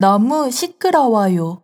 너무 0.00 0.48
시끄러워요. 0.52 1.60